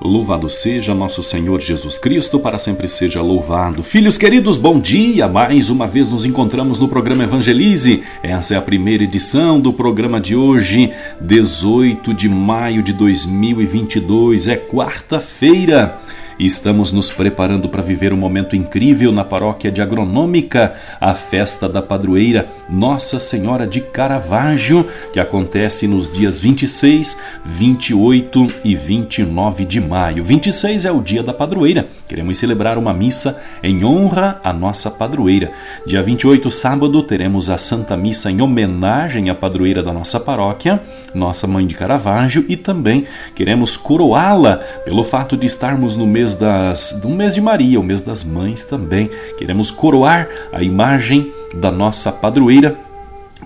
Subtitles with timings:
[0.00, 3.82] Louvado seja nosso Senhor Jesus Cristo, para sempre seja louvado.
[3.82, 5.26] Filhos queridos, bom dia!
[5.26, 8.02] Mais uma vez nos encontramos no programa Evangelize.
[8.22, 14.48] Essa é a primeira edição do programa de hoje, 18 de maio de 2022.
[14.48, 15.98] É quarta-feira.
[16.38, 21.80] Estamos nos preparando para viver um momento incrível na paróquia de Agronômica, a festa da
[21.80, 30.22] padroeira Nossa Senhora de Caravaggio, que acontece nos dias 26, 28 e 29 de maio.
[30.22, 31.88] 26 é o dia da padroeira.
[32.06, 35.50] Queremos celebrar uma missa em honra à nossa padroeira.
[35.86, 40.82] Dia 28, sábado, teremos a Santa Missa em homenagem à padroeira da nossa paróquia,
[41.14, 46.34] Nossa Mãe de Caravaggio, e também queremos coroá-la pelo fato de estarmos no mês mês
[46.34, 49.08] das, do mês de Maria, o mês das mães também.
[49.38, 52.76] Queremos coroar a imagem da nossa padroeira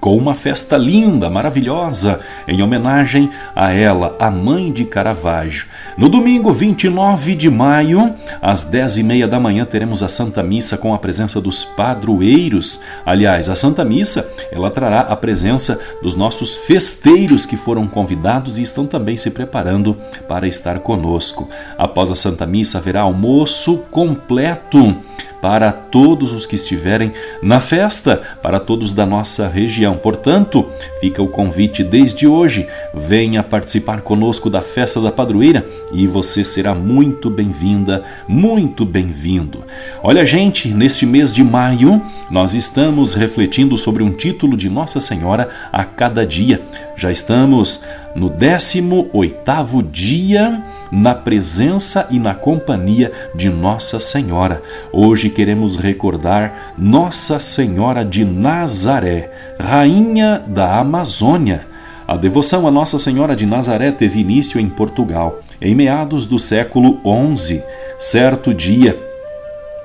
[0.00, 5.66] com uma festa linda, maravilhosa, em homenagem a ela, a mãe de Caravaggio.
[5.96, 10.76] No domingo 29 de maio, às 10 e meia da manhã, teremos a Santa Missa
[10.76, 12.80] com a presença dos padroeiros.
[13.04, 18.62] Aliás, a Santa Missa ela trará a presença dos nossos festeiros que foram convidados e
[18.62, 19.96] estão também se preparando
[20.28, 21.48] para estar conosco.
[21.76, 24.96] Após a Santa Missa, haverá almoço completo
[25.40, 29.96] para todos os que estiverem na festa, para todos da nossa região.
[29.96, 30.66] Portanto,
[31.00, 36.74] fica o convite desde hoje: venha participar conosco da festa da padroeira e você será
[36.74, 39.64] muito bem-vinda, muito bem-vindo.
[40.02, 45.48] Olha, gente, neste mês de maio, nós estamos refletindo sobre um título de Nossa Senhora
[45.72, 46.62] a cada dia.
[46.96, 54.62] Já estamos no 18º dia na presença e na companhia de Nossa Senhora.
[54.92, 61.66] Hoje queremos recordar Nossa Senhora de Nazaré, rainha da Amazônia.
[62.06, 66.98] A devoção a Nossa Senhora de Nazaré teve início em Portugal, em meados do século
[67.36, 67.62] XI.
[67.98, 68.98] Certo dia,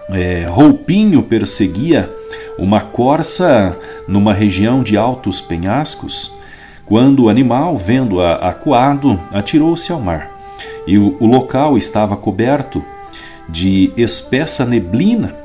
[0.09, 2.09] é, Roupinho perseguia
[2.57, 3.75] uma corça
[4.07, 6.31] numa região de altos penhascos
[6.85, 10.31] quando o animal, vendo-a acuado, atirou-se ao mar.
[10.85, 12.83] E o, o local estava coberto
[13.47, 15.35] de espessa neblina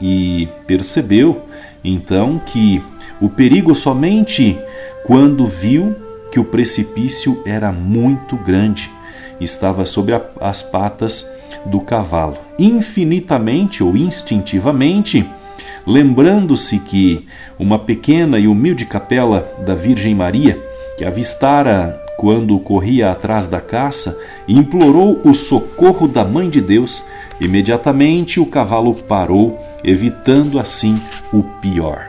[0.00, 1.42] e percebeu
[1.82, 2.82] então que
[3.20, 4.58] o perigo somente
[5.04, 5.94] quando viu
[6.30, 8.90] que o precipício era muito grande,
[9.40, 11.30] estava sobre a, as patas
[11.64, 12.36] do cavalo.
[12.58, 15.26] Infinitamente ou instintivamente,
[15.86, 17.26] lembrando-se que
[17.58, 20.65] uma pequena e humilde capela da Virgem Maria
[20.96, 24.18] que avistara quando corria atrás da caça,
[24.48, 27.06] implorou o socorro da Mãe de Deus.
[27.40, 31.00] Imediatamente o cavalo parou, evitando assim
[31.32, 32.06] o pior.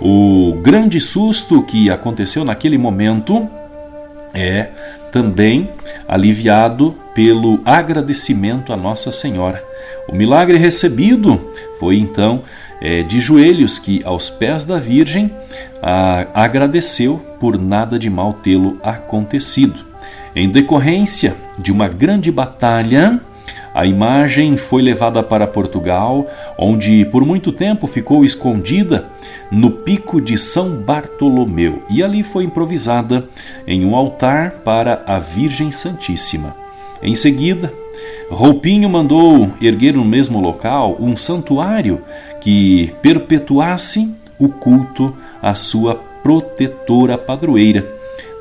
[0.00, 3.48] O grande susto que aconteceu naquele momento
[4.34, 4.68] é
[5.12, 5.70] também
[6.06, 9.62] aliviado pelo agradecimento a Nossa Senhora.
[10.08, 11.40] O milagre recebido
[11.78, 12.42] foi então
[12.80, 15.32] é, de joelhos que, aos pés da Virgem,
[15.82, 19.86] a, agradeceu por nada de mal tê-lo acontecido.
[20.34, 23.20] Em decorrência de uma grande batalha,
[23.74, 26.26] a imagem foi levada para Portugal,
[26.58, 29.06] onde por muito tempo ficou escondida
[29.50, 33.28] no pico de São Bartolomeu e ali foi improvisada
[33.66, 36.56] em um altar para a Virgem Santíssima.
[37.02, 37.72] Em seguida,
[38.30, 42.00] Roupinho mandou erguer no mesmo local um santuário
[42.40, 47.90] que perpetuasse o culto à sua protetora padroeira,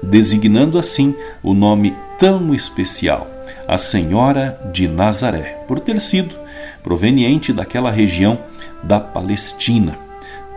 [0.03, 3.25] designando assim o nome tão especial,
[3.65, 6.35] a Senhora de Nazaré, por ter sido
[6.83, 8.39] proveniente daquela região
[8.83, 9.97] da Palestina.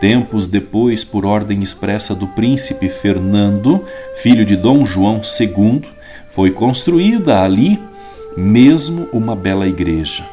[0.01, 3.81] Tempos depois, por ordem expressa do príncipe Fernando,
[4.17, 5.83] filho de Dom João II,
[6.27, 7.79] foi construída ali
[8.35, 10.25] mesmo uma bela igreja.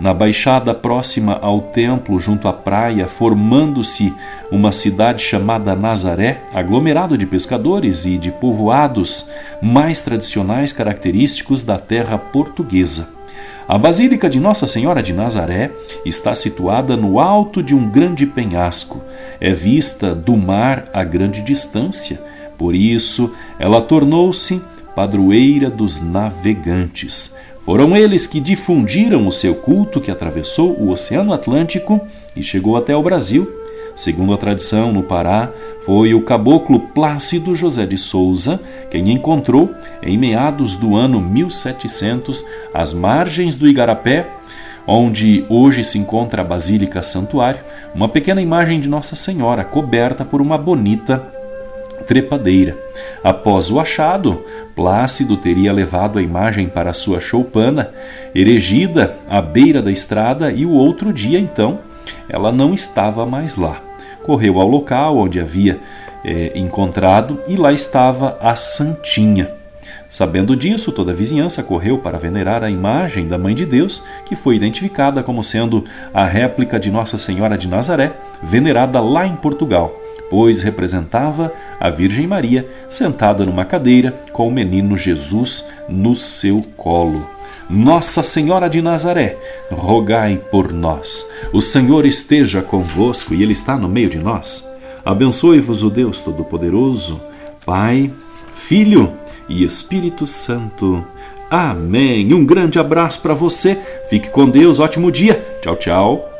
[0.00, 4.10] Na baixada próxima ao templo, junto à praia, formando-se
[4.50, 9.30] uma cidade chamada Nazaré, aglomerado de pescadores e de povoados
[9.60, 13.10] mais tradicionais característicos da terra portuguesa.
[13.68, 15.70] A Basílica de Nossa Senhora de Nazaré
[16.02, 19.02] está situada no alto de um grande penhasco.
[19.38, 22.18] É vista do mar a grande distância,
[22.56, 24.62] por isso ela tornou-se
[24.96, 27.36] padroeira dos navegantes.
[27.60, 32.00] Foram eles que difundiram o seu culto que atravessou o Oceano Atlântico
[32.34, 33.60] e chegou até o Brasil,
[34.00, 35.50] Segundo a tradição, no Pará,
[35.84, 38.58] foi o caboclo Plácido José de Souza
[38.90, 42.42] quem encontrou, em meados do ano 1700,
[42.72, 44.26] às margens do Igarapé,
[44.86, 47.60] onde hoje se encontra a Basílica Santuário,
[47.94, 51.39] uma pequena imagem de Nossa Senhora coberta por uma bonita
[52.10, 52.76] trepadeira.
[53.22, 54.42] Após o achado,
[54.74, 57.90] Plácido teria levado a imagem para sua choupana,
[58.34, 61.78] erigida à beira da estrada, e o outro dia, então,
[62.28, 63.80] ela não estava mais lá.
[64.24, 65.78] Correu ao local onde havia
[66.24, 69.48] é, encontrado e lá estava a Santinha.
[70.08, 74.34] Sabendo disso, toda a vizinhança correu para venerar a imagem da Mãe de Deus, que
[74.34, 78.10] foi identificada como sendo a réplica de Nossa Senhora de Nazaré,
[78.42, 79.94] venerada lá em Portugal,
[80.30, 87.28] pois representava a Virgem Maria sentada numa cadeira com o menino Jesus no seu colo.
[87.68, 89.36] Nossa Senhora de Nazaré,
[89.70, 91.28] rogai por nós.
[91.52, 94.68] O Senhor esteja convosco e Ele está no meio de nós.
[95.04, 97.20] Abençoe-vos o Deus Todo-Poderoso,
[97.64, 98.10] Pai,
[98.54, 99.12] Filho
[99.48, 101.04] e Espírito Santo.
[101.50, 102.32] Amém.
[102.32, 103.78] Um grande abraço para você.
[104.08, 104.78] Fique com Deus.
[104.78, 105.44] Ótimo dia.
[105.60, 106.39] Tchau, tchau.